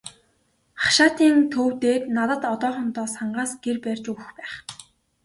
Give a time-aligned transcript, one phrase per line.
[0.83, 4.53] Хашаатын төв дээр надад одоохондоо сангаас гэр барьж өгөх байх.